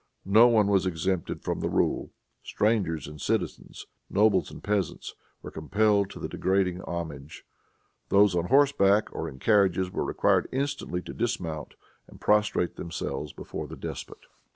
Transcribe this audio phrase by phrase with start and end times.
[0.25, 2.11] No one was exempted from the rule.
[2.41, 7.43] Strangers and citizens, nobles and peasants, were compelled to the degrading homage.
[8.09, 11.75] Those on horseback or in carriages were required instantly to dismount
[12.07, 14.25] and prostrate themselves before the despot.